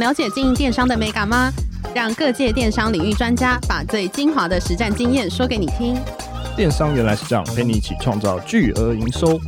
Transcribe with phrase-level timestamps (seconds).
[0.00, 1.52] 了解经营电商的美感吗？
[1.94, 5.94] 让各界电商领域专家把最精华的实战经验说给你听。
[6.56, 9.38] 电商原来是这样，陪你一起创造巨额营收。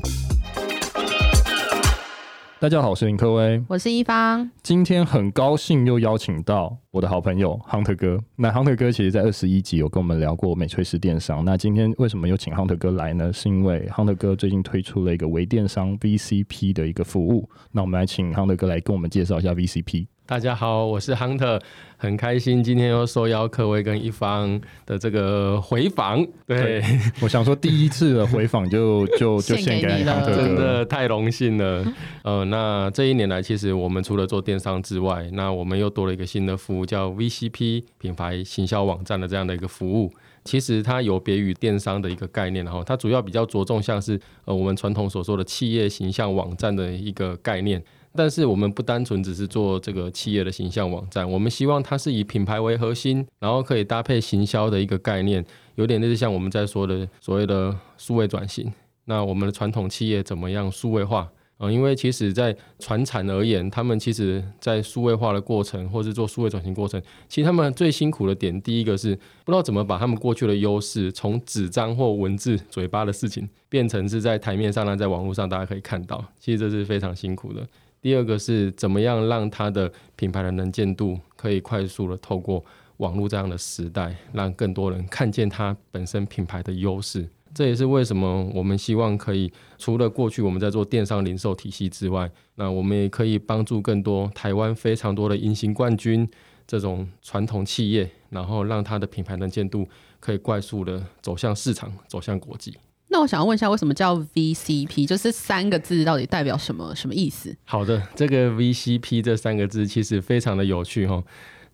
[2.61, 4.51] 大家好，我是林科威，我是一方。
[4.63, 8.21] 今天很高兴又邀请到我的好朋友 Hunter 哥。
[8.37, 11.43] 那 Hunter 哥其实在二十一集有跟我们聊过美翠丝电商。
[11.47, 13.33] 那今天为什么又请 Hunter 哥来呢？
[13.33, 17.49] 是因为 Hunter 哥最近推出了一个微电商 VCP 的一个服务。
[17.71, 20.09] 那我们来请 Hunter 哥来跟我们介绍一下 VCP。
[20.33, 21.61] 大家好，我是 Hunter，
[21.99, 26.25] 很开心今天又受邀客位跟一方的这个回访。
[26.47, 26.85] 对，对
[27.21, 31.85] 我想说第一次的回访就 就就献给 Hunter 哥，真的太荣幸了。
[32.25, 40.11] 呃，那这一年来，其实我们除了做电商之外，那我们又多了一个新的服务，叫 VCP 品牌行销网站的这样的一个服务。
[40.45, 47.83] 其实它有别于电商的一个概念，然后它主要比较着重像是呃我们传统所说的企业形象网站的一个概念。
[48.15, 55.43] 但是我们不单纯只是做这个企业的形象网站，我们希望它是以品牌为核心，然后可以搭配行销的一个概念，
[55.77, 58.71] 有点类似像我们在说的所谓的数位转型。
[59.07, 61.27] 那我们的传统企业怎么样数位化？
[61.65, 69.15] 嗯，因为其实在传产而言，他们其实在数位化的过程，或是做数位转型过程，其实他们最辛苦的点，第一个是
[69.45, 77.65] 不知道怎么把他们过去的优势，从纸张或文字嘴巴的事情，变成是在台面上呢，在网络上大家可以看到，其实这是非常辛苦的。
[78.01, 82.65] 第二个是怎么样让它的品牌的能见度可以快速的透过
[82.97, 87.29] 网络这样的时代，让更多人看见它本身品牌的优势。
[87.55, 96.29] 这也是为什么我们希望可以除了过去我们在做电商零售体系之外，那我们也可以帮助更多台湾非常多的隐形冠军
[96.67, 99.87] 这种传统企业，然后让它的品牌能见度
[100.21, 102.77] 可以快速的走向市场，走向国际。
[103.09, 105.07] 那我想要问一下，为什么叫 VCP？
[105.07, 106.95] 就是三个字到底代表什么？
[106.95, 107.55] 什么意思？
[107.65, 111.23] 好的，这个 VCP 这三个字其实非常的有趣哈。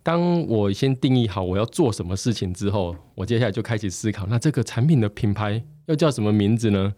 [0.08, 6.95] 当我先定义好我要做什么事情之后，我接下来就开始思考，那这个产品的品牌要叫什么名字呢？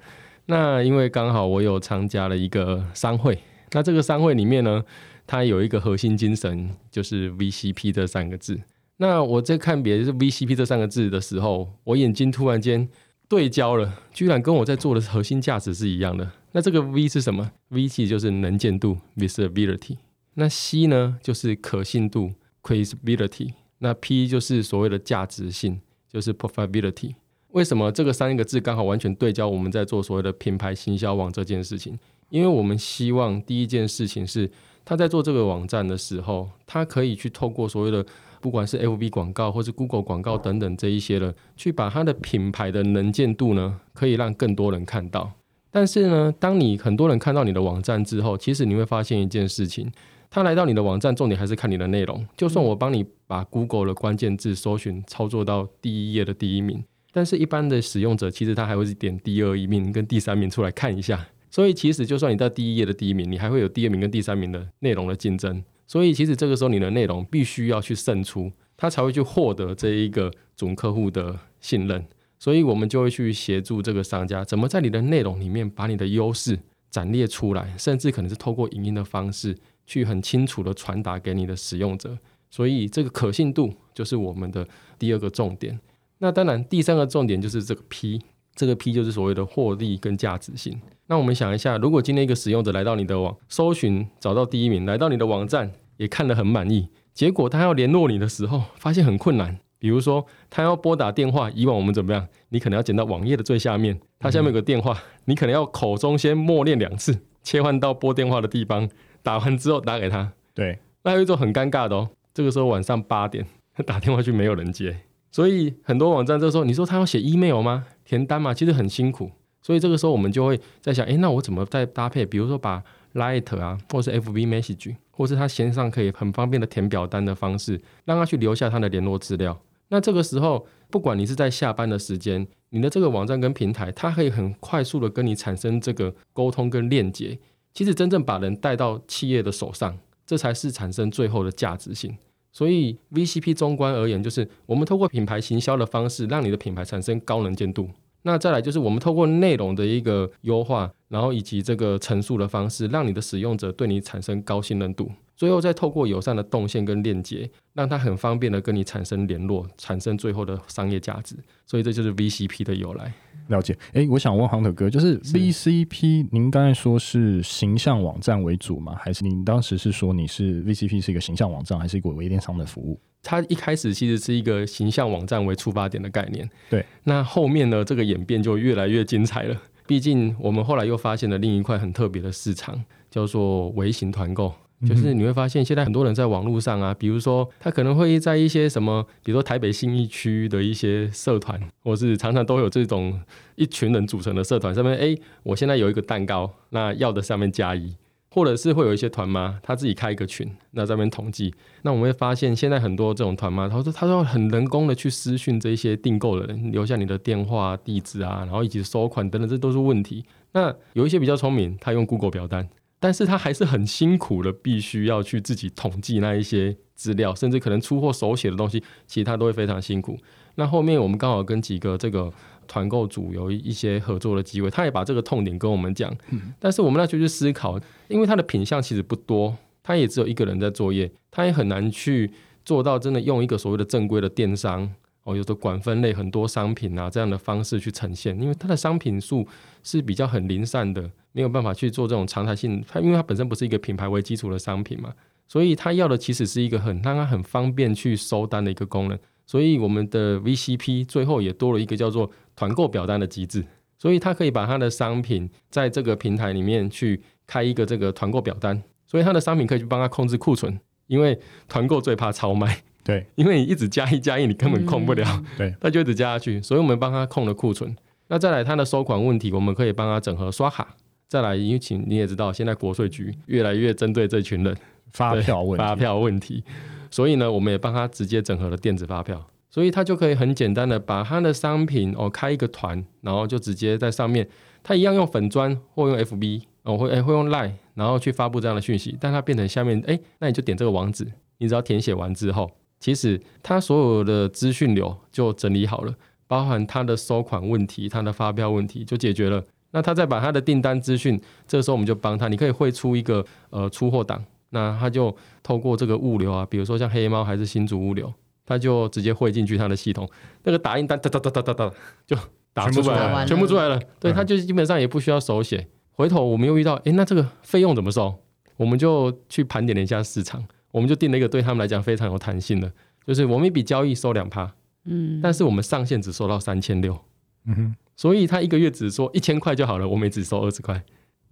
[0.46, 3.36] 那因为刚好我有参加了一个商会，
[3.72, 4.84] 那这个商会里面呢，
[5.26, 8.60] 它有一个核心精神，就是 VCP 这三个字。
[8.98, 12.88] 那我在看别是 VCP 这三个字的时候，我眼睛突然间。
[13.28, 16.28] 对焦了，居然跟我在做的核心价值是一样的。
[16.50, 19.98] 那这个 V 是什么？V 其实就是能见度 （visibility）。
[20.34, 22.32] 那 C 呢，就是可信度
[22.62, 23.52] （credibility）。
[23.78, 27.14] 那 P 就是所谓的价值性，就是 profitability。
[27.52, 29.48] 为什么这个三个字刚好完全对焦？
[29.48, 31.98] 我们在做所谓的品牌行销网这件事情，
[32.28, 34.50] 因为我们希望第一件事情是，
[34.84, 38.04] 他在做这个网站的时候，他可以去透过所谓的。
[38.42, 45.30] 不管是 FB 广告或是 Google 广告等等这一些的，去把它的品牌的能见度呢，可以让更多人看到。
[45.70, 49.92] 但是呢，当你很多人看到你的网站之后，其实你会发现一件事情，
[50.30, 52.24] 他来到你的网站，重点还是看你的内容。
[52.36, 61.26] 就算我帮你把 Google 的关键字搜寻操作到第一页的第一名，但是一般的使用者其实他还会是点第二一名跟第三名出来看一下。
[61.50, 65.62] 所以其实就算你到第一页的第一名，你还会有第二名跟第三名的内容的竞争。
[65.88, 72.06] 所以，其实这个时候你的内容必须要去胜出，他才会去获得这一个准客户的信任。
[72.38, 76.56] 所以我们就会去协助这个商家，怎么在你的内容里面把你的优势
[76.88, 79.58] 展列出来，甚至可能是透过影音的方式
[79.90, 82.16] 去很清楚的传达给你的使用者。
[82.48, 84.64] 所以，这个可信度就是我们的
[85.00, 85.80] 第二个重点。
[86.18, 88.20] 那当然，第三个重点就是这个 P。
[88.54, 90.78] 这个 P 就是所谓的获利跟价值性。
[91.06, 99.58] 那我们想一下，如果今天一个使用者来到你的网搜寻，找到第一名，来到你的网站也看得很满意，结果他要联络你的时候，发现很困难。
[99.78, 102.28] 比如说他要拨打电话，以往我们怎么样？
[102.50, 108.86] 你可能要剪到网页的最下面，他下面有个电话，你可能要口中先默念两次，切换到拨电话的地方，
[109.22, 110.32] 打完之后打给他。
[110.54, 113.46] 对，那有一种很尴尬的哦，这个时候晚上八点
[113.86, 114.96] 打电话去没有人接，
[115.30, 117.86] 所以很多网站这时候你说他要写 email 吗？
[118.04, 119.30] 填单嘛，其实很辛苦，
[119.62, 122.26] 所以这个时候我们就会在想，诶，那我怎么再搭配？
[122.26, 122.82] 比如说把
[123.14, 129.60] Light 啊，或是 FB Message，或是他线上可以很方便的填表单的方式，让他去留下他的联络资料。
[129.88, 137.38] 那这个时候，不管你是在下班的时间，你的这个网站跟平台，它可以很快速的跟你产生这个沟通跟链接。
[137.72, 142.16] 其实真正把人带到企业的手上，这才是产生最后的价值性。
[142.52, 147.88] 所以 VCP 综观而言，就是我们透过品牌行销的方式，让你的品牌产生高能见度。
[148.22, 155.10] 那再来就是我们透过内容的一个优化，然后以及这个陈述的方式，让你的使用者对你产生高信任度。
[155.40, 161.34] 最后再透过友善的动线跟链接，让它很方便的跟你产生联络，产生最后的商业价值。
[161.64, 163.10] 所以这就是 VCP 的由来。
[163.48, 163.74] 了解。
[163.94, 168.94] 哎，我想问 Hunter 哥，就是 VCP，您刚才说是形象网站为主吗？
[169.00, 173.00] 还是您当时是说你是 VCP 是一个形象网站，还是一个微电商的服务？
[173.22, 176.46] 它一开始其实是一个形象网站为出发点的概念。
[176.68, 176.84] 对。
[177.04, 179.56] 那后面呢，这个演变就越来越精彩了。
[179.86, 184.52] 毕竟我们后来又发现了另一块很特别的市场，叫做微型团购。
[184.88, 193.20] 就是你会发现，现在很多人在网络上啊，比如说他可能会在一些什么，比如说台北信义区的一些社团，或是常常都有这种
[193.56, 197.94] 一群人组成的社团上面，哎，我现在有一个蛋糕，那要的上面加一，
[198.30, 210.24] 或者是会有一些团妈他自己开一个群，那上面统计，那我们会发现现在很多这种团妈，他说他说很人工的去私讯这些订购的人，留下你的电话、地址啊，然后以及收款等等，这都是问题。
[210.52, 212.66] 那有一些比较聪明，他用 Google 表单。
[213.00, 220.18] 但是他还是很辛苦的，必须要去自己统计那一些资料，甚至可能出货手写的东西，其实他都会非常辛苦。
[220.56, 222.30] 那后面我们刚好跟几个这个
[222.68, 226.14] 团购组有一些合作的机会，他也把这个痛点跟我们讲。
[226.58, 232.30] 但是我们那就去思考，因为他的品相其实不多，他也只有一个人在作业，他也很难去
[232.66, 234.92] 做到真的用一个所谓的正规的电商。
[235.24, 239.46] 哦，有的管分类很多商品啊，这样的方式去呈现，因为它的商品数
[239.82, 242.82] 是比较很零散的，没有办法去做这种常态性。
[242.88, 245.12] 它因为它本身不是一个品牌为基础的商品嘛，
[245.46, 249.18] 所以它要的其实是一个很让它很方便去收单的一个功能。
[249.46, 253.64] 所以我们的 VCP 最后也多了一个叫做团购表单的机制，
[253.98, 260.78] 所以它可以把它的商品在这个平台里面去开一个这个团购表单，所以它的商品可以去帮它控制库存，
[261.08, 261.38] 因为
[261.68, 262.80] 团购最怕超卖。
[263.10, 265.24] 对，因为你一直加一加一，你根本控不了。
[265.28, 267.96] 嗯、对，他就一直加下去，所以我们帮他控了库存。
[268.28, 270.94] 那再来他的收款问题，我们可以帮他整合刷卡。
[271.28, 274.76] 再来，因为请你也知道，现在国税局越来越针对这群人。
[275.12, 276.62] 发票问题，发票问题，
[277.10, 284.48] 所以呢，我们也帮他直接整合了电子发票，所以他就可以很简单的把他的商品哦开一个团，然后就直接在上面，
[284.84, 291.26] 他一样用粉砖或用 FB 哦会诶会用 Line，然后去发布这样的讯息，但他变成下面哎，那你就点这个网址，
[291.58, 292.70] 你只要填写完之后。
[293.00, 296.14] 其实他所有的资讯流就整理好了，
[296.46, 299.64] 包含他的收款问题、他的发票问题就解决了。
[299.92, 308.32] 那他再把他的订单资讯，这个时候我们就帮他，你可以汇出一个呃出货档，那他就透过这个物流啊，比如说像黑猫还是新竹物流，
[308.64, 310.28] 他就直接汇进去他的系统，
[310.62, 311.92] 那个打印单哒哒哒哒哒哒
[312.26, 312.36] 就
[312.72, 314.00] 打出来了，全部出来了。
[314.20, 315.88] 对，他就基本上也不需要手写。
[316.12, 318.34] 回头我们又遇到，诶，那这个费用怎么收？
[318.76, 320.64] 我们就去盘点了一下市场。
[320.90, 322.92] 我们就定了一个对他们来讲非常有弹性的，
[323.26, 327.18] 就是我们一笔交易收两趴，嗯，但是我们上限只收到三千六，
[327.66, 331.02] 嗯哼，所以他一个月只收一千块就好了，我们也只收二十块。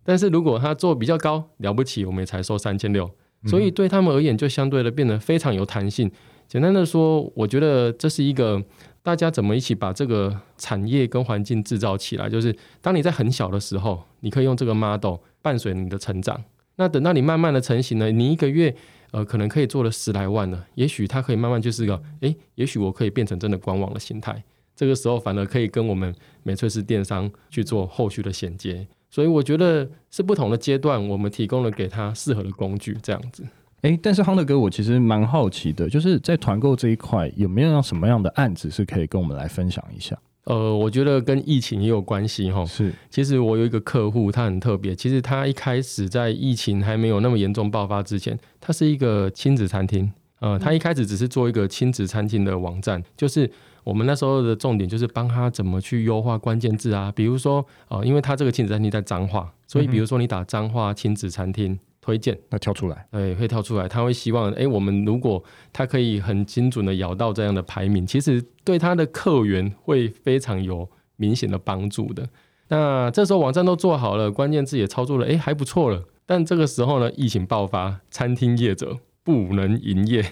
[0.05, 3.11] 但是如果他做比较高，了不起，我们也才收三千六，
[3.47, 6.11] 所以对他们而言就相对的变得非常有弹性。
[6.47, 8.65] 简单的说，我觉得这是一个
[9.03, 16.43] 大家怎么一起把这个产业跟环境制造起来，就是当你在很小的时候，你可以用这个 model 伴随你的成长，
[16.79, 18.75] 那等到你慢慢的成型了，你一个月。
[19.11, 24.45] 呃，可能可以做了十来万了，也许他可以慢慢就是个，诶，也许我可以变成真的官网的心态。
[24.77, 28.87] 这个时候反而可以跟我们美翠丝电商去做后续的衔接。
[29.09, 33.43] 所以我觉得是不同的阶段，我们提供了给他适合的工具，这样子。
[33.81, 40.15] 诶，但是 Hunter 哥，我其实蛮好奇的，就是在团购这一块，有没有什么样的案子是可以跟我们来分享一下？
[40.49, 42.65] 呃，我觉得跟疫情也有关系哈。
[42.65, 44.97] 是，其实我有一个客户，他很特别。
[44.97, 50.11] 其实他一开始在疫情还没有那么严重爆发之前，他是一个亲子餐厅。
[50.41, 53.51] 呃，他一开始只是做一个亲子餐厅的网站，就是
[53.85, 61.79] 我们那时候的重点就是帮他怎么去优化关键字啊，比如说，呃，因为他这个亲子餐厅在彰化，所以比如说你打彰化亲子餐厅。
[62.09, 63.87] 推荐，那跳出来，对，会跳出来。
[63.87, 72.27] 他会希望，哎，我们如果他可以很精准的咬到这样的排名，其实对他的客源会非常有明显的帮助的。
[72.69, 76.03] 那这时候网站都做好了，关键字也操作了，哎，还不错了。
[76.25, 80.25] 但这个时候呢，疫情爆发，餐厅业者不能营业。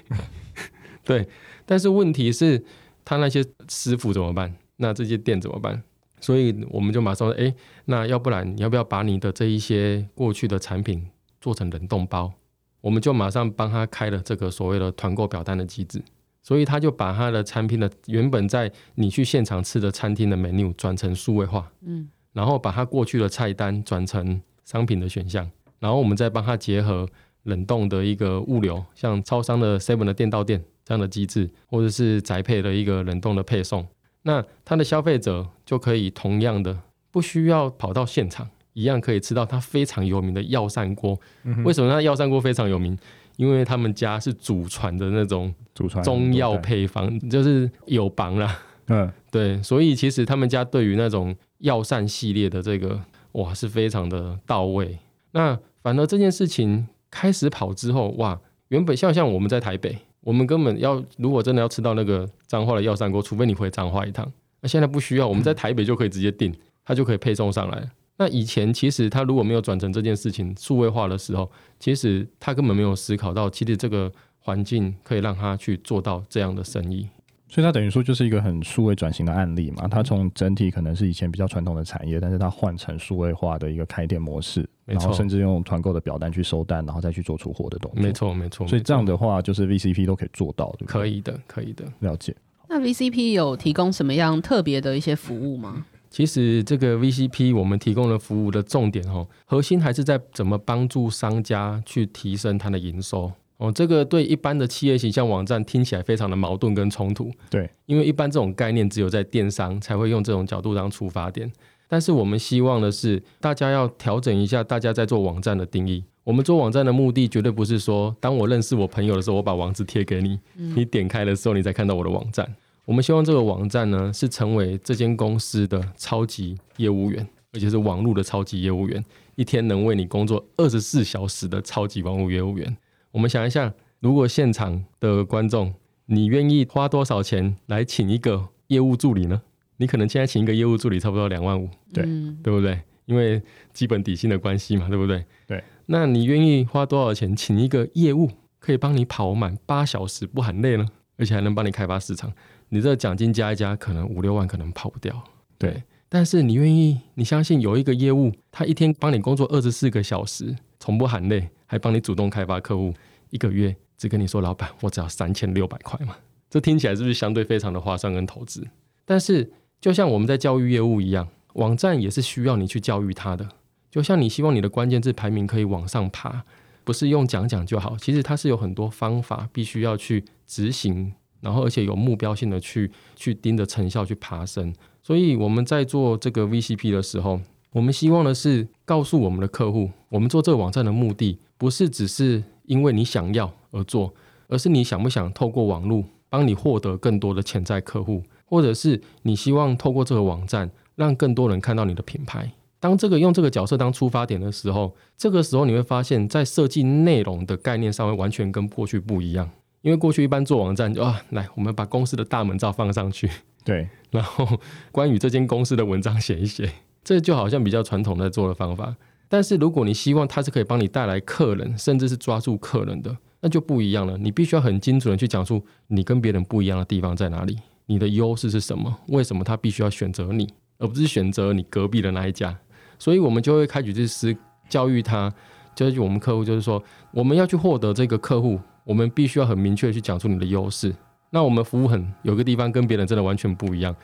[1.04, 1.28] 对，
[1.66, 2.64] 但是问题是，
[3.04, 4.54] 他那些师傅怎么办？
[4.78, 5.82] 那这些店怎么办？
[6.22, 7.54] 所以我们就马上说，哎，
[7.84, 11.06] 那要不然你要不要把你的这一些过去的产品
[11.40, 12.32] 做成冷冻包，
[12.80, 16.02] 我们就马上帮他开了这个所谓的团购表单的机制，
[16.42, 27.08] 所以他就把他的产品的原本在你去现场吃的餐厅的 menu 转成数位化，嗯，然后把他过去的菜单转成商品的选项，然后我们再帮他结合
[27.44, 33.86] 冷冻的一个物流，像超商的 seven 的店到店这样的机制，或者是宅配的一个冷冻的配送，
[34.22, 38.48] 那他的消费者就可以同样的不需要跑到现场。
[38.76, 41.18] 一样可以吃到它非常有名的药膳锅。
[41.64, 42.96] 为什么它药膳锅非常有名？
[43.36, 48.58] 因为他们家是祖传的那种祖传中药配方，就是有帮啦。
[48.88, 53.00] 嗯，对，所以其实他们家对于那种药膳系列的这个
[53.32, 54.98] 哇是非常的到位。
[55.32, 64.30] 那反而这件事情开始跑之后，哇，原本像像我们在台北，我们根本要如果真的要吃到那个彰化的药膳锅，除非你回彰化一趟。
[64.60, 66.54] 那现在不需要，我们在台北就可以直接订，
[66.84, 67.90] 它就可以配送上来。
[68.18, 77.08] 那以前其实他如果没有转成这件事情数位化的时候，其实他根本没有思考到，其实这个环境可以让他去做到这样的生意。
[77.48, 79.86] 所以它等于说就是一个很数位转型的案例嘛。
[79.86, 88.00] 它从整体可能是以前比较传统的产业，但是它换成数位化的一个开店模式，然后甚至用团购的表单去收单，然后再去做出货的东西。
[88.02, 88.66] 没错，没错。
[88.66, 90.92] 所以这样的话，就是 VCP 都可以做到，对不对？
[90.92, 91.84] 可以的，可以的。
[92.00, 92.34] 了解。
[92.68, 95.86] 那 VCP 有提供什么样特别的一些服务吗？
[96.16, 103.70] 其实这个 VCP 我们提供的服务的重点哦，核心还是在怎么帮助商家去提升它的营收哦。
[103.70, 107.30] 这个对一般的企业形象网站听起来非常的矛盾跟冲突。
[107.50, 111.52] 对，因为一般这种概念只有在电商才会用这种角度当出发点。
[111.86, 116.02] 但是我们希望的是，大家要调整一下大家在做网站的定义。
[116.24, 122.56] 我们做网站的目的绝对不是说，当我认识我朋友的时候，我把网址贴给你，你点开的时候你才看到我的网站。
[122.86, 132.76] 我们希望这个网站呢，是成为这间公司的超级业务员，而且是网络的超级业务员，一天能为你工作二十四小时的超级网络业务员。
[133.10, 135.74] 我们想一下，如果现场的观众，
[136.06, 139.42] 你愿意花多少钱来请一个业务助理呢？
[139.78, 142.04] 你可能现在请一个业务助理差不多两万五，对，
[142.40, 142.80] 对不对？
[143.06, 145.24] 因为基本底薪的关系嘛，对不对？
[145.48, 145.62] 对。
[145.86, 150.86] 那你愿意花多少钱请一个业务可以帮你跑满八小时不含累呢？
[151.18, 152.30] 而且还能帮你开发市场？
[152.68, 155.22] 你这个奖金加一加，可能五六万，可能跑不掉。
[155.58, 162.92] 对，但是你愿意，你相信有一个业务，他一天帮你工作二十四个小时，从不含泪，还帮你主动开发客户，
[163.30, 166.16] 一个月只跟你说，老板，我只要三千六百块嘛。
[166.50, 168.66] 这听起来是不是相对非常的划算跟投资？
[169.04, 173.48] 但是就像我们在教育业务一样，网站也是需要你去教育它的。
[173.90, 176.44] 就像你希望你的关键字排名可以往上爬，
[176.84, 181.14] 不是用讲讲就好，其实它是有很多方法，必须要去执行。
[181.46, 194.12] 然后，而且有目标性的去去盯着成效去爬升，所以我们在做这个 VCP 的时候，我们希望的是告诉我们的客户，我们做这个网站的目的不是只是因为你想要而做，
[194.48, 202.50] 而是你想不想透过网络帮你获得更多的潜在客户，或者是你希望透过这个网站让更多人看到你的品牌。
[202.80, 209.48] 当这个用这个角色当出发点的时候，这个时候你会发现在设计内容的概念上会完全跟过去不一样。
[209.82, 213.30] 因为过去一般做网站就啊，来我们把公司的大门照放上去，
[213.64, 214.58] 对， 然后
[214.90, 216.70] 关于这间公司的文章写一写，
[217.04, 218.96] 这就好像比较传统在做的方法。
[219.28, 224.16] 但是如果你希望它是可以帮你带来客人，甚至是抓住客人的，那就不一样了。
[224.18, 232.56] 你必须要很精准的去讲述你跟别人不一样的地方在哪里，你的优势是什么，为什么他必须要选择你，而不是选择你隔壁的那一家。
[232.98, 234.36] 所以我们就会开始去思
[234.68, 235.32] 教育他，
[235.74, 238.58] 教育我们客户就是说，我们要去获得这个客户。
[238.86, 240.94] 我们必须要很明确去讲出你的优势。
[241.30, 243.94] 那我们服务很有个地方跟别人真的完全不一样。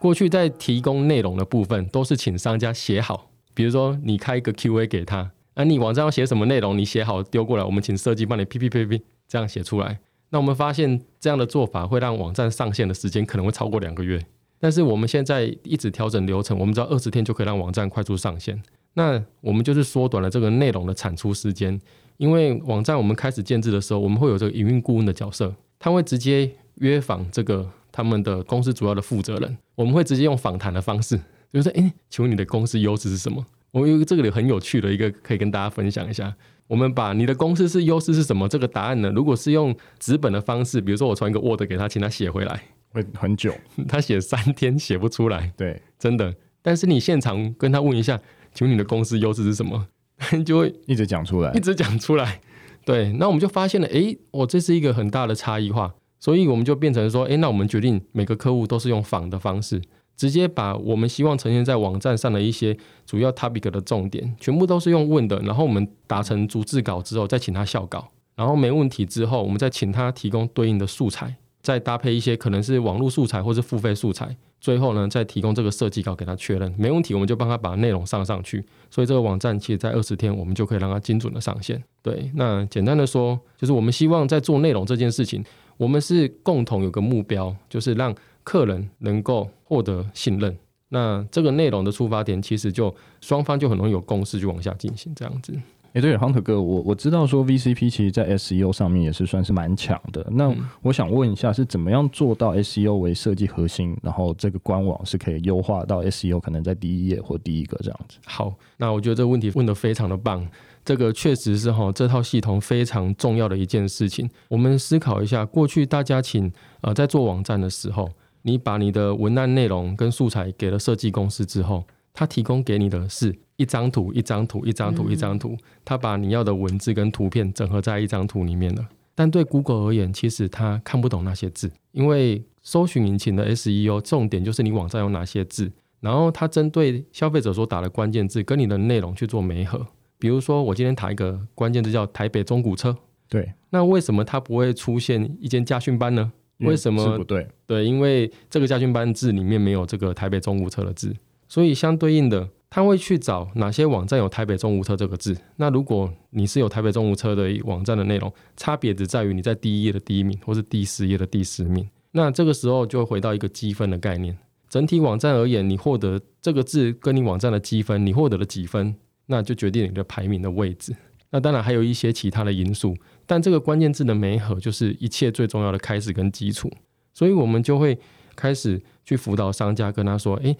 [0.00, 10.00] 过去在提供内容的部分，都是请商家写好，比如说你开一个 QA 给他，那你网站要写什么内容，你写好丢过来，我们请设计帮你 P P P P 这样写出来。
[10.30, 14.20] 那我们发现这样的做法会让网站上线的时间可能会超过两个月。
[14.58, 18.60] 但是我们现在一直调整流程，我们知道二十天就可以让网站快速上线。
[18.94, 21.80] 那我们就是缩短了这个内容的产出时间。
[22.16, 31.16] 因为网站我们开始建制的时候，我们会有这个营运顾问的角色，他会直接约访这个他们的公司主要的负责人，我们会直接用访谈的方式，
[31.52, 33.44] 就是说，哎，请问你的公司优势是什么？
[33.70, 36.34] 我们有一个这个里很有趣的一个可以跟大家分享一下。
[36.68, 39.10] 我们把你的公司是优势是什么这个答案呢？
[39.10, 43.52] 如果是用纸本的方式，比如说我传一个 Word 给他，请他写回来，会很久，
[43.88, 46.34] 他写三天写不出来，对，真的。
[46.62, 48.18] 但是你现场跟他问一下，
[48.54, 49.86] 请问你的公司优势是什么？
[50.44, 52.40] 就会一直讲出来，一直讲出来。
[52.84, 59.80] 对，那我们就发现了，诶，我这是一个很大的差异化，所以我们就变成说，诶，那我们决定每个客户都是用仿的方式，
[60.16, 62.76] 直接把我们希望呈现在网站上的一些
[63.06, 71.36] 主要 topic 的重点，全部都是用问的，然后我们打成逐字稿之后，再请他校稿，然后没问题之后，我们再请他提供对应的素材。
[71.62, 78.64] 再搭配一些可能是网络素材或是付费素材，最后呢再提供这个设计稿给他确认，没问题，我们就帮他把内容上上去。
[78.88, 81.82] 所以这个网站其实在二十天，我们就可以让它精准的上线。
[82.00, 85.44] 对，那简单的说，就是我们希望在做内容这件事情，
[85.76, 88.14] 我们是共同有个目标，就是让
[88.44, 90.56] 客人能够获得信任。
[90.90, 95.52] 那这个内容的出发点，其实就双方就很容易有共识，就往下进行这样子。
[95.92, 100.26] 哎，对，Hunter 哥，我我知道说 VCP 其实在 SEO 上面也是算是蛮强的。
[100.30, 108.16] 那我想问一下，是怎么样做到 SEO 为设计核心，然后这个官网是可以优化到 SEO 可能在第一页或第一个这样子？
[108.24, 110.48] 好，那我觉得这个问题问得非常的棒。
[110.84, 114.28] 这个确实是哈，这套系统非常重要的一件事情。
[114.48, 118.10] 我们思考一下，过去大家请呃在做网站的时候，
[118.42, 128.86] 你把你的文案内容跟素材给了设计公司之后，他提供给你的是一张图、一张图、一张图、一张图，它把你要的文字跟图片整合在一张图里面了。
[129.14, 139.86] 但对 Google 而言，其实它看不懂那些字，因为搜寻引擎的 SEO 重点就是你网站有哪些字，然后它针对消费者所打的关键字跟你的内容去做媒合。
[140.18, 142.96] 比如说，我今天打一个关键字叫台北中古车，
[143.28, 146.32] 对，那为什么它不会出现一间家训班呢？
[146.58, 147.18] 为什么？
[147.18, 151.12] 不对，对，因为这个家训班字里面没有这个台北中古车的字，
[151.48, 155.36] 所以相对应的，他会去找哪些网站有台北中无车这个字。
[155.56, 161.86] 那如果你是有台北中无车的网站的内容，差别只在于你在第一页的第一名，或是第十页的第十名。
[162.12, 164.38] 那这个时候就会回到一个积分的概念。
[164.70, 168.96] 整体网站而言，你获得这个字跟你网站的积分，你获得了几分？
[169.26, 170.96] 那就决定你的排名的位置。
[171.28, 176.72] 那当然还有一些其他的因素，但这个关键字的媒合就是一切最重要的开始跟基础。
[177.12, 177.98] 所以我们就会
[178.34, 180.56] 开始去辅导商家，跟他说：“诶，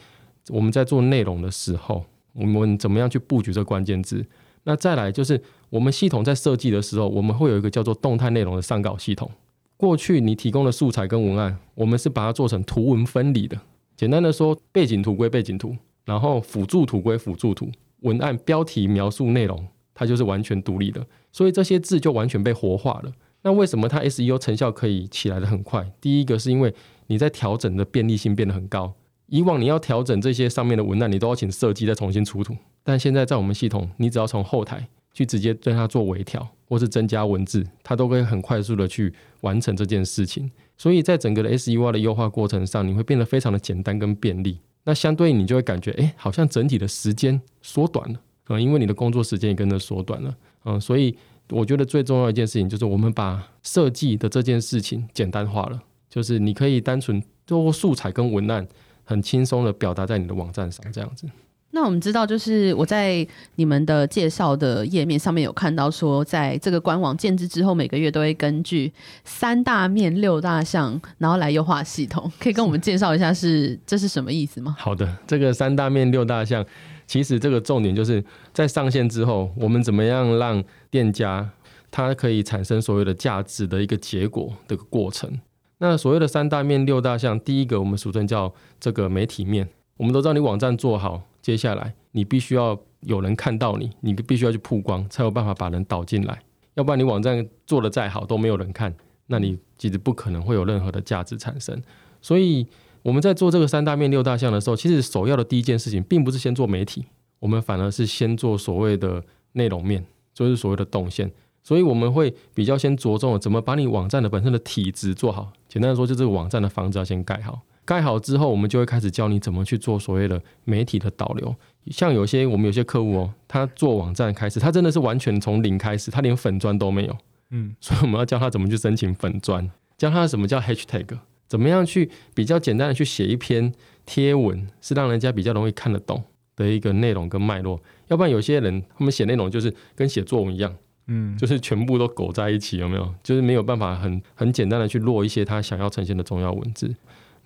[0.49, 4.25] 我们在做内容的时候，我们怎么样去布局这关键字？
[4.65, 9.31] 那再来就是我们系统在设计的时候，我们会有一个叫做动态内容的上稿系统。
[9.77, 13.59] 过去你提供的素材跟文案，我们是把它做成图文分离的。
[13.97, 17.71] 简单的说，背景图归背景图，然后辅助图归辅助图。”
[18.03, 23.13] 文案标题描述内容，它就是完全独立的，所以这些字就完全被活化了。
[23.43, 25.93] 那为什么它 SEO 成效可以起来得很快？
[26.01, 26.75] 第一个是因为
[27.07, 28.95] 你在调整的便利性变得很高。
[29.33, 39.11] 以往你要调整这些上面的文案，你都要请设计再重新出图，但现在在我们系统，你只要从后台去直接对它做微调，或是增加文字，它都可以很快速的去
[39.41, 40.51] 完成这件事情。
[40.77, 44.59] 所以在整个的 SEO 的优化过程上，你会变得非常的简单跟便利。
[44.85, 50.37] 那相对你就会感觉，哎，好像整体的时间缩短了，可能因为你的工作时间也跟着缩短了，
[50.67, 51.17] 嗯，所以
[51.49, 58.69] 我觉得最重要一件事情就是我们把设计的这件事情简单化了，就是你可以单纯通过素材跟文案，
[59.04, 61.26] 很轻松的表达在你的网站上，这样子。
[61.75, 68.93] 那我们知道，就是我在你们的介绍的页面上面有看到说，在这个官网建制之后，每个月都会根据
[69.25, 72.30] 三大面六大项，然后来优化系统。
[72.38, 74.76] 可以跟我们介绍一下是，是这是什么意思吗？
[74.78, 76.62] 好的，这个三大面六大项，
[77.06, 81.49] 其实这个重点就是在上线之后，我们怎么样让店家
[81.91, 85.41] 它可以产生所谓的价值的一个结果的个过程。
[85.82, 89.68] 那所谓的三大面六大项，第一个我们俗称叫这个媒体面。
[89.97, 96.40] 我们都知道，你网站做好，接下来你必须要有人看到你，你必须要去曝光，才有办法把人导进来。
[96.75, 98.95] 要不然你网站做得再好都没有人看，
[99.26, 101.76] 那你其实不可能会有任何的价值产生。
[102.21, 102.64] 所以
[103.02, 107.04] 我们在做这个三大面六大项的时候，其实首要的第一件事情，并不是先做媒体，
[107.40, 109.21] 我们反而是先做所谓的
[109.54, 111.28] 内容面，就是所谓的动线。
[111.64, 115.52] 所以我们会比较先着重怎么把你网站的本身的体质做好。
[115.73, 117.63] 简单的说，就这个网站的房子要先盖好。
[117.82, 121.56] 盖好之后，我们就会开始教你怎么去做所谓的媒体的导流。
[121.87, 127.17] 像有些我们有些客户哦，他做网站开始，他真的是完全从零开始，他连粉砖都没有。
[127.52, 131.06] 嗯，所以我们要教他怎么去申请粉砖，教他什么叫 hashtag，
[131.49, 133.73] 怎么样去比较简单的去写一篇
[134.04, 136.23] 贴文，是让人家比较容易看得懂
[136.54, 137.80] 的一个内容跟脉络。
[138.08, 143.15] 要不然有些人他们写内容就是跟写作文一样，嗯，就是全部都苟在一起，有没有？
[143.23, 146.95] 就是没有办法很很简单的去落一些他想要呈现的重要文字。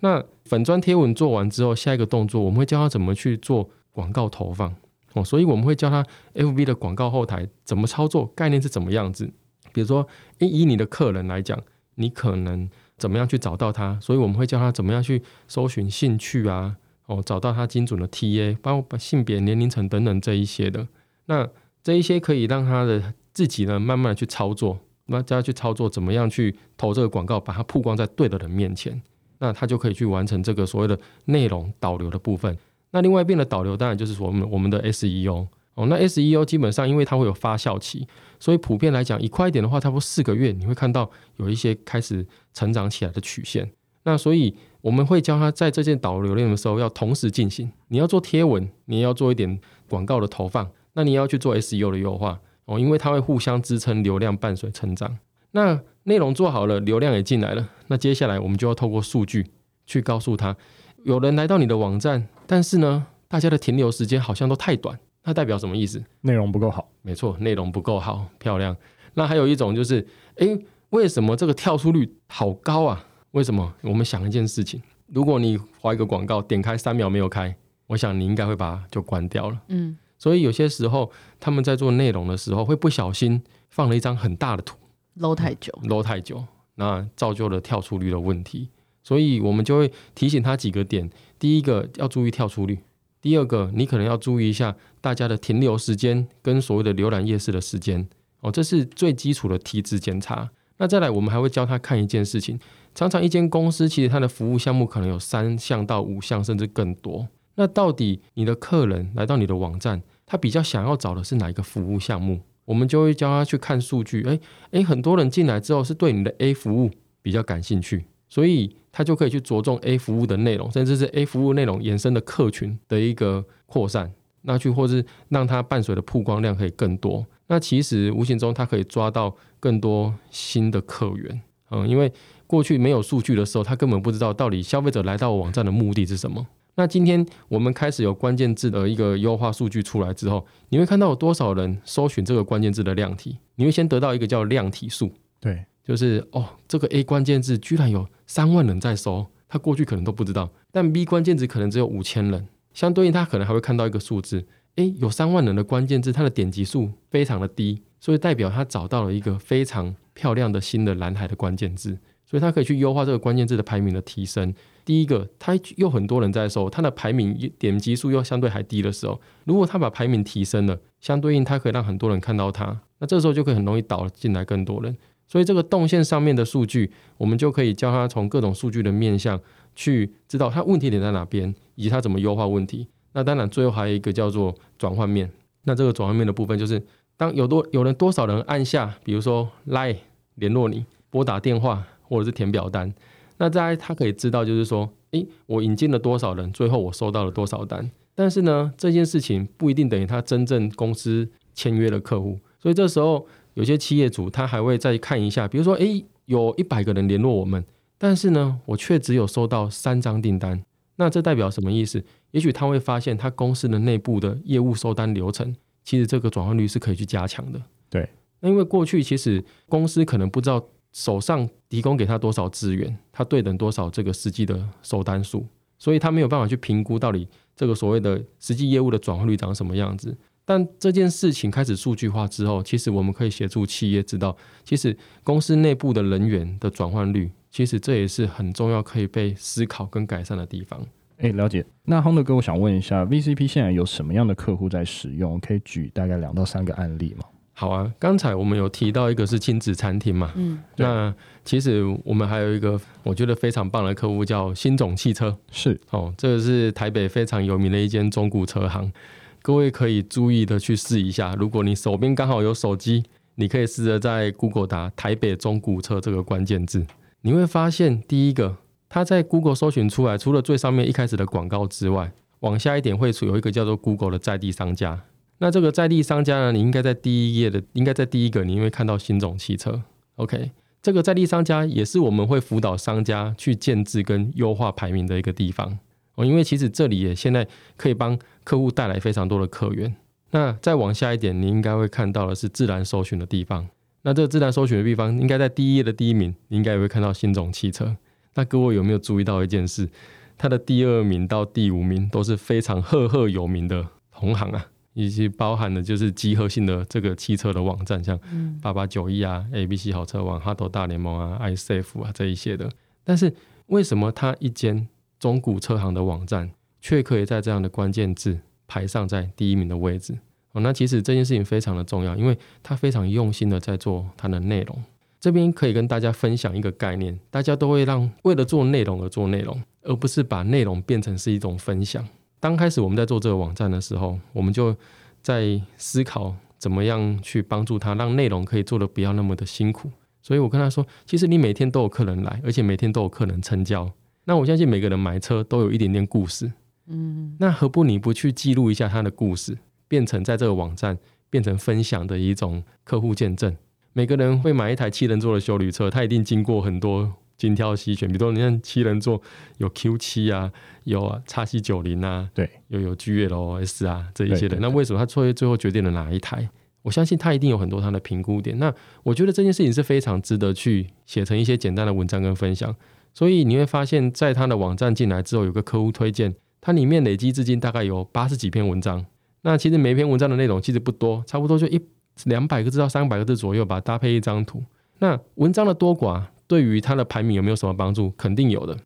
[0.01, 4.75] 那粉砖贴文做完之后，下一个动作我们会教他怎么去做广告投放
[5.13, 9.31] 哦，所以我们会教他 FB 的广告后台怎么操作，概念是怎么样子。
[9.73, 11.59] 比如说，以你的客人来讲，
[11.95, 13.99] 你可能怎么样去找到他？
[13.99, 16.75] 所以我们会教他怎么样去搜寻兴趣啊，
[17.07, 20.87] 哦，找到他精准的 TA，包括性别、年龄层等等这一些的。
[21.25, 21.47] 那
[21.83, 28.99] 这一些可以让他的自己呢，慢慢的去操作，那叫他去操作怎么样去投这个广告，把它曝光在对的人面前。
[29.37, 32.57] 那他就可以去完成这个所谓的内容导流的部分。
[32.89, 35.85] 那另外一边的导流当然就是说我们我们的 SEO 哦。
[35.85, 38.07] 那 SEO 基本上因为它会有发酵期，
[38.39, 43.71] 所以普遍来讲，以快一点的话，差不多四个月你会看到有一些开始成长起来的曲线。
[44.05, 47.71] 那所以我们会教他在这件导流链的时候要同时进行。
[47.89, 55.17] 你要做贴文，你要做一点广告的投放，那你要去做 SEO 的优化哦，因为它会互相支撑，流量伴随成长。
[55.51, 57.69] 那内容做好了，流量也进来了。
[57.87, 59.47] 那接下来我们就要透过数据
[59.85, 60.55] 去告诉他，
[61.03, 64.99] 有人来到你的网站，但是呢，大家的停留时间好像都太短。
[65.23, 66.03] 那代表什么意思？
[66.21, 66.89] 内容不够好。
[67.01, 68.75] 没错，内容不够好，漂亮。
[69.15, 73.05] 那还有一种就是，诶，为什么这个跳出率好高啊？
[73.31, 73.73] 为什么？
[73.81, 77.55] 我们想一件事情，如果你划一个广告，点开三秒没有开，
[77.87, 79.61] 我想你应该会把它就关掉了。
[79.69, 79.97] 嗯。
[80.17, 84.77] 所以有些时候他们在做内容的时候，会不小心放了一张很大的图
[85.19, 86.43] ，load 太久，load 太久，
[86.75, 88.69] 那造就了跳出率的问题。
[89.03, 92.79] 所以我们就会提醒他几个点：第一个要注意跳出率。
[93.21, 98.07] 第二个，你可能要注意一下大家的停留时间跟所谓的浏览夜市的时间
[98.41, 100.49] 哦，这是最基础的体质检查。
[100.77, 102.59] 那再来，我们还会教他看一件事情。
[102.93, 107.27] 常常一间公司其实它的服务项目可能有三项到五项，甚至更多。
[107.57, 112.39] 那到底你的客人来到你的网站，他比较想要找的是哪一个服务项目？
[112.63, 114.23] 我们就会教他去看数据。
[114.23, 114.39] 诶
[114.71, 116.89] 诶，很多人进来之后是对你的 A 服务
[117.21, 118.77] 比较感兴趣，所以。
[118.89, 127.23] 他就可以去着重 A 服务的内容，甚至是 A 服务内容延伸的客群的一个扩散，那去或是让它伴随的曝光量可以更多。
[127.45, 132.11] 那其实无形中他可以抓到更多新的客源，嗯，因为
[132.47, 136.47] 过去没有数据的时候，他根本不知道到底消费者来到网站的目的是什么。
[136.77, 145.65] 那今天我们开始有关键字的一个优化数据出来之后，你会看到有多少人搜寻这个关键字的量体，你会先得到一个叫量体数，对。
[145.83, 150.49] 就是哦，这个 A 关键字居然有三万人在搜，他过去可能都不知道。
[150.69, 161.97] 但 B 关键字可能只有五千人，相对应他可能还会看到一个数字，诶，有三万人的关键字，它的点击数非常的低，所以代表他找到了一个非常漂亮的新的蓝海的关键字，
[162.29, 164.53] 所以他可以去优化这个关键字的排名的提升。
[164.85, 174.95] 第一个，他又很多人在搜，他的排名点击数又相对还低的时候，如果他把排名提升了，相对应他可以让很多人看到他，那这时候就可以很容易导进来更多人。
[175.27, 179.39] 所以这个动线上面的数据，我们就可以教他从各种数据的面向
[179.75, 182.87] 去知道他问题点在哪边，以及他怎么优化问题。
[183.11, 185.29] 那当然，最后还有一个叫做转换面。
[185.63, 186.81] 那这个转换面的部分，就是
[187.17, 189.97] 当有多有人多少人按下，比如说 LINE
[190.35, 192.93] 联络你、拨打电话或者是填表单，
[193.37, 197.91] 那在他可以知道，就是说，诶，我引进了多少人，最后我收到了多少单。
[198.15, 202.39] 但是呢，这件事情不一定等于他真正公司签约的客户。
[202.59, 203.27] 所以这时候。
[203.57, 207.65] 有些企业主他还会再看一下，比如说，诶，有一百个人联络我们，
[207.97, 210.63] 但是呢，我却只有收到三张订单，
[210.97, 212.03] 那这代表什么意思？
[212.29, 217.59] 也许他会发现他公司的内部的业务收单流程，其实这个转换率是可以去加强的。
[217.89, 218.07] 对，
[218.41, 220.63] 那因为过去其实公司可能不知道
[220.97, 225.45] 手上提供给他多少资源，他对等多少这个实际的收单数，
[225.77, 230.17] 所以他没有办法去评估到底这个所谓的实际业务的转换率长什么样子。
[230.43, 240.83] 但这件事情开始数据化之后，其实我们可以协助企业知道，其实公司内部的人员的转换率，其实这也是很重要可以被思考跟改善的地方。
[241.17, 241.63] 哎，了解。
[241.83, 245.39] 那亨特哥，我想问一下，VCP 现在有什么样的客户在使用？
[245.39, 247.25] 可以举大概两到三个案例吗？
[247.59, 251.11] 好啊，刚才我们有提到一个是亲子餐厅嘛，嗯，那
[251.43, 258.93] 其实我们还有一个我觉得非常棒的客户叫新总汽车，是哦，这个是台北非常有名的一间中古车行。
[259.41, 266.85] 各位可以注意的去试一下，如果你手边刚好有手机，你可以试着在 Google 打“台北中古车”这个关键字，
[267.21, 275.01] 你会发现，第一个，它在 Google 搜寻出来，除了最上面一开始的广告之外，往下一点会有一个叫做 Google 的在地商家。
[275.39, 279.83] 那这个在地商家呢，你应该在第一页的，应该在第一个，你会看到新总汽车。
[280.15, 285.77] OK，这个在地商家也是我们会辅导商家去建制跟优化排名的一个地方。
[286.15, 289.95] 哦，因为其实这里也现在可以帮客户带来非常多的客源。
[290.31, 293.67] 那再往下一点，你应该会看到的是自然搜寻的地方。
[294.01, 297.95] 那这个自然搜寻的地方，应该在第一页的第一名，你应该也会看到新总汽车。
[298.33, 299.89] 那各位有没有注意到一件事？
[300.37, 304.67] 它的第二名到第五名都是非常赫赫有名的同行啊，
[304.99, 308.19] 以及包含的就是集合性的这个汽车的网站，像
[308.59, 312.67] 八八九一啊、ABC 好车网、哈斗大联盟啊、iSafe 啊这一些的。
[313.03, 313.31] 但是
[313.67, 314.87] 为什么它一间
[315.19, 316.49] 中古车行的网站，
[316.81, 320.17] 却可以在这样的关键字排上在第一名的位置
[320.53, 320.61] 哦。
[320.61, 324.83] 那其实这件事情非常的重要，因为它非常用心的在做它的内容。
[325.19, 332.03] 这边可以跟大家分享一个概念，大家都会让为了做内容而做内容，而不是把内容变成是一种分享。
[332.47, 334.73] 刚开始我们在做这个网站的时候，我们就
[335.21, 339.91] 在思考怎么样去帮助他，让内容可以做得不要那么的辛苦。
[340.21, 343.91] 所以我跟他说，其实你每天都有客人来，而且每天都有客人成交。
[344.23, 346.53] 那我相信每个人买车都有一点点故事，
[346.87, 349.57] 嗯，那何不你不去记录一下他的故事，
[349.89, 350.97] 变成在这个网站
[351.29, 353.53] 变成分享的一种客户见证？
[353.91, 358.07] 每个人会买一台七人座的修旅车，他一定经过很多精挑细选。
[358.07, 359.21] 比如说，你看七人座
[359.57, 360.51] 有 Q 七啊，
[360.83, 364.57] 有叉 C 九零啊，对，又有 G L S 啊这一些的。
[364.59, 366.49] 那为什么他最最后决定了哪一台？
[366.83, 368.57] 我相信他一定有很多他的评估点。
[368.59, 368.73] 那
[369.03, 372.73] 我觉得这件事情是非常值得去写成一些简单的文章跟分享。
[373.13, 379.05] 所以你会发现在他的网站进来之后，有个客户推荐，它里面累积至今大概有八十几篇文章。
[379.41, 381.81] 那其实每一篇文章的内容其实不多，差不多就一
[382.25, 384.63] 两百个字到三百个字左右吧，搭配一张图。
[384.99, 388.11] 那文章的多寡对于它的排名有没有什么帮助？
[388.17, 388.77] 肯定有的，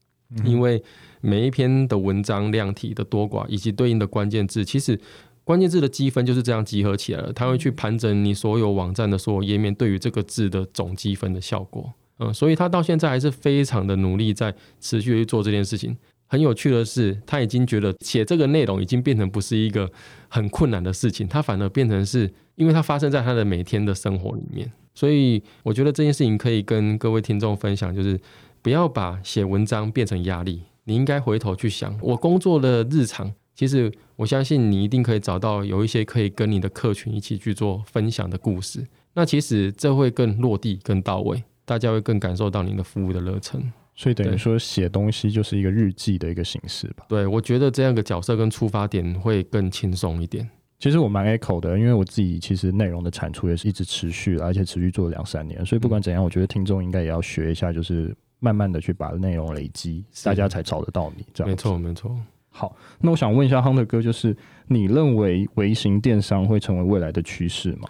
[0.44, 0.84] 因为
[1.22, 5.00] 每一篇的文章量体的多寡以及对应的关键字，其实。
[5.44, 11.92] 关键字的积分就是这样集合起来了，它会去盘整你所有网站的所有页面对于这个字的总积分的效果。
[12.20, 15.98] 嗯，所以他到现在还是非常的努力在持续去做这件事情。
[16.28, 19.92] 很有趣的是，他已经觉得写这个内容已经变成不是一个
[20.30, 24.72] 很困难的事情，他反而变成是因为它发生在他的每天的生活里面。
[24.94, 28.20] 所以我觉得这件事情可以跟各位听众分享，就是
[28.62, 33.34] 不要把写文章变成压力，你应该回头去想我工作的日常。
[33.56, 38.86] 其实我相信你一定可以找到有一些可以跟你的客群一起去做分享的故事。
[39.16, 43.74] 那其实这会更落地、更到位，大家会更感受到你的服务的热忱。
[43.96, 47.06] 所以等于说写东西就是一个日记的一个形式吧？
[47.10, 50.48] 对，我觉得这样的角色跟出发点会更轻松一点。
[50.82, 55.64] 其实我蛮 echo 的，因为我自己其实内容的产出也是一直持续，而且持续做了两三年。
[55.64, 61.24] 所以不管怎样，我觉得听众应该也要学一下，就是慢慢的去把内容累积，大家才找得到你。
[61.36, 62.12] 这样没错，没错。
[62.50, 67.88] 好，那我想问一下 Hunter 哥，就是你认为微型电商会成为未来的趋势吗？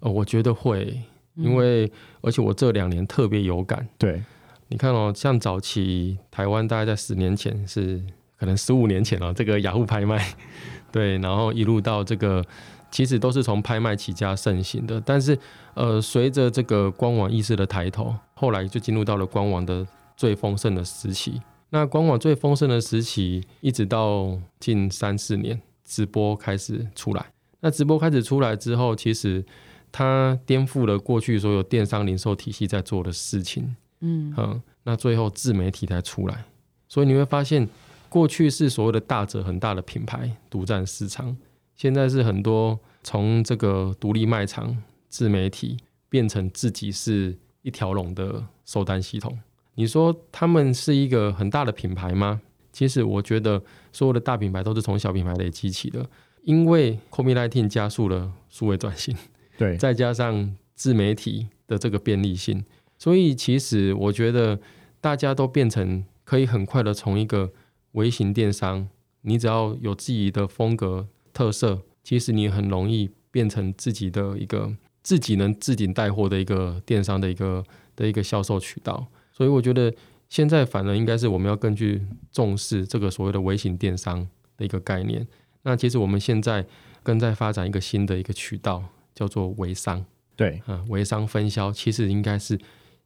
[0.00, 1.00] 呃，我觉得会，
[1.36, 1.90] 因为、嗯、
[2.22, 3.88] 而且我这两年特别有感。
[3.96, 4.20] 对，
[4.66, 8.02] 你看哦，像早期台湾大概在十年前是
[8.42, 10.34] 可能十五年前哦，这个雅虎拍卖，
[10.90, 12.44] 对，然后一路到这个，
[12.90, 15.00] 其实都是从拍卖起家盛行的。
[15.00, 15.38] 但是
[15.74, 21.40] 呃，随着这个官网意识的抬头，后来就进入到了官网的最丰盛的时期。
[21.70, 27.24] 那官网最丰盛的时期，一直到近三四年，直播开始出来。
[27.60, 29.44] 那直播开始出来之后，其实
[29.92, 33.76] 它颠覆了过去所有电商零售体系在做的事情。
[34.00, 36.44] 嗯嗯，那最后自媒体才出来，
[36.88, 37.68] 所以你会发现，
[38.12, 41.34] 过去是所谓的大者很大的品牌独占市场，
[41.74, 44.76] 现在是很多从这个独立卖场、
[45.08, 45.78] 自媒体
[46.10, 49.38] 变成自己是一条龙的收单系统。
[49.76, 52.42] 你说他们是一个很大的品牌吗？
[52.70, 56.06] 其实我觉得所有的大品牌都是从小品牌累积起的，
[56.42, 59.16] 因为 COVID-19 加速了数位转型，
[59.56, 62.62] 对，再加上自媒体的这个便利性，
[62.98, 64.60] 所以其实我觉得
[65.00, 67.50] 大家都变成可以很快的从一个
[67.92, 68.88] 微型电商，
[69.22, 77.64] 你只要有自己的风格特色，其实你很容易变成自己的一个自己能自己带货的一个电商的一个
[77.96, 79.06] 的一个销售渠道。
[79.32, 79.92] 所以我觉得
[80.28, 84.26] 现在反而应该是我们要更去重视这个所谓的微型电商
[84.56, 85.26] 的一个概念。
[85.62, 86.66] 那其实我们现在
[87.02, 88.82] 更在发展一个新的一个渠道，
[89.14, 90.04] 叫做微商。
[90.34, 92.58] 对，啊，微商分销其实应该是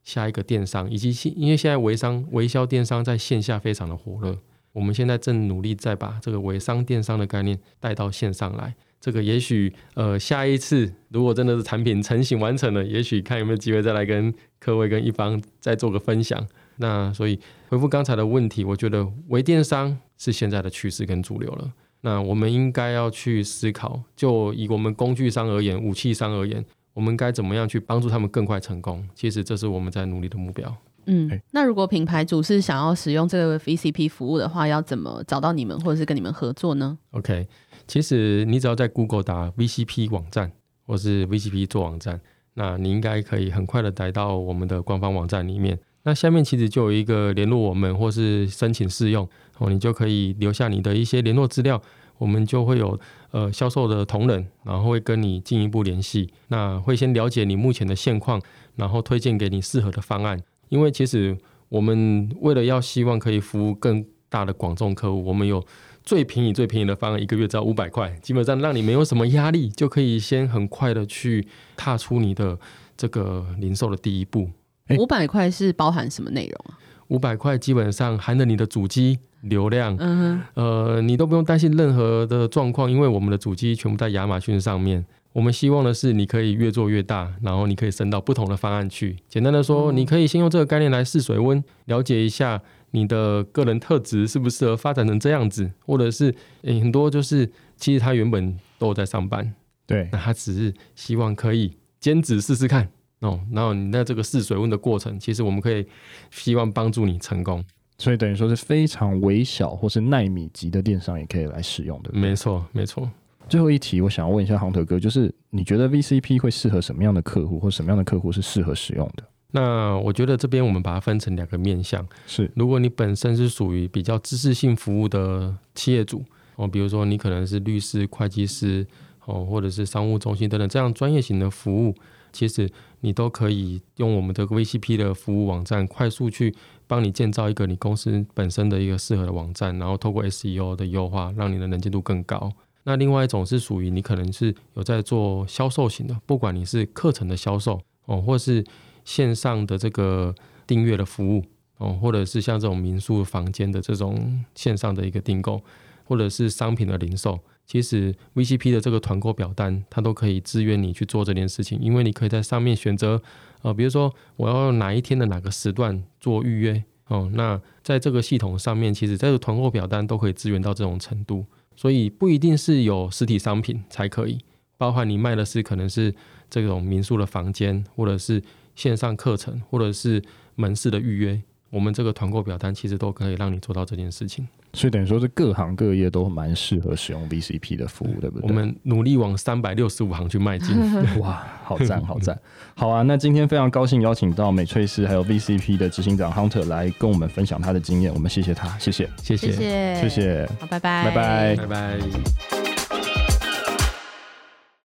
[0.02, 4.38] 下一个电商，以及因为现在微商微销电商在线下非常的火热，
[4.76, 8.74] 我们现在正努力在把这个微商电商的概念带到线上来。
[9.00, 16.46] 这个也许呃下一次如果真的是产品成型完成了，也许看有没有机会再来跟各位跟一方再做个分享。
[16.76, 21.72] 那所以回复刚才的问题，我觉得微电商是现在的趋势跟主流了。
[22.02, 26.62] 那我们应该要去思考，就以我们工具商而言，武器商而言，
[26.92, 29.08] 我们该怎么样去帮助他们更快成功？
[29.14, 30.76] 其实这是我们在努力的目标。
[31.06, 37.46] 嗯，那如果品牌主是想要使用这个 VCP 服务的话，要怎么找到你们，或者是跟你们合作呢？OK。
[37.86, 40.50] 其实你只要在 Google 打 VCP 网站，
[40.84, 42.20] 或是 VCP 做网站，
[42.54, 45.78] 那你应该可以很快的来到我们的官方网站里面。
[46.02, 51.80] 那下面其实就有一个联络我们，或是申请试用哦，你就可以留下你的一些联络资料，
[52.18, 52.98] 我们就会有
[53.30, 56.32] 呃销售的同仁，然后会跟你进一步联系。
[56.48, 58.42] 那会先了解你目前的现况，
[58.74, 60.40] 然后推荐给你适合的方案。
[60.68, 61.36] 因为其实
[61.68, 65.64] 我们为了要希望可以服务更大的广众客户，我们有。
[66.06, 71.44] 最便宜、最便宜的方案，一个月只要五百块，基本上让你没有什么压力，就可以先很快的去
[71.76, 72.56] 踏出你的
[72.96, 74.48] 这个零售的第一步。
[74.96, 76.78] 五百块是包含什么内容啊？
[77.08, 85.04] 五百块基本上含了你的主机流量，嗯哼，呃，你都不用担心任何的状况，因为我们的主机全部在亚马逊上面。
[85.36, 89.14] 我们希望的是，你可以越做越大，然后你可以升到不同的方案去。
[89.28, 92.62] 简单的说，你可以先用这个概念来试水温，了解一下。
[92.92, 99.52] 你的个人特质适不适合发展成这样子，或者是、欸、很多就是其实他原本都在上班，
[99.86, 102.88] 对，那他只是希望可以兼职试试看，
[103.20, 105.86] 哦，然后你在这个试水温的过程，其实我们可以
[106.30, 107.62] 希望帮助你成功。
[107.98, 112.10] 所以等于说是非常微小或是纳米级的电商也可以来使用的。
[112.14, 113.10] 没错，没错。
[113.48, 119.24] 最后一题，我想要问一下 Hunter 哥，就是你觉得 VCP 会适合什么样的客户，或什么样的客户是适合使用的？
[119.52, 122.06] 那我觉得这边我们把它分成两个面向。
[122.26, 126.24] 是，如果你本身是属于比较知识性服务的企业主
[126.56, 128.84] 哦，比如说你可能是律师、会计师
[129.24, 131.94] 哦，或者是商务中心等等这样专业型的服务，
[132.32, 132.68] 其实
[133.00, 136.54] 你都可以用我们这个 VCP 的服务网站，快速去
[136.86, 142.52] 帮你建造一个你公司本身的一个适合的网站，然后透过 SEO 的优化，让你的能见度更高。
[142.88, 148.64] 那另外一种是属于你可能是有在做销售型的，不管你是课程的销售哦，或是
[149.04, 150.32] 线上的这个
[150.68, 151.44] 订阅的服务
[151.78, 155.60] 哦，或者是像这种民宿房间的这种线上的一个订购，
[156.04, 163.20] 或者是商品的零售，其实 VCP 的这个团购表单它都可以支援你去做这件事情，因为你可以在上面选择
[163.62, 171.44] 呃，比如说我要哪一天的哪个时段做预约哦，那在这个系统上面，其实这个团购表单都可以支援到这种程度。
[171.76, 174.38] 所以不一定是有实体商品才可以，
[174.76, 176.14] 包含你卖的是可能是
[176.50, 178.42] 这种民宿的房间，或者是
[178.74, 180.22] 线上课程，或者是
[180.54, 181.40] 门市的预约。
[181.70, 188.48] 我们这个团购表单其实都可以让你做到这件事情，所以等于说是各行各业都蛮适合使用 VCP 的服务，对不对？
[188.48, 190.76] 我们努力往三百六十五行去迈进。
[191.20, 192.38] 哇，好赞，好赞！
[192.74, 202.75] 好啊，那今天非常高兴邀请到美翠师还有 VCP 的执行长 Hunter 来跟我们分享他的经验，我们谢谢他，谢谢，谢谢，谢谢，好，拜拜，拜拜，拜拜。